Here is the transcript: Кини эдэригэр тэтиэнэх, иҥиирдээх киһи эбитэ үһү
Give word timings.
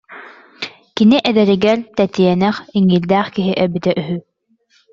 Кини 0.95 1.17
эдэригэр 1.29 1.79
тэтиэнэх, 1.95 2.55
иҥиирдээх 2.77 3.27
киһи 3.35 3.51
эбитэ 3.63 3.91
үһү 3.99 4.15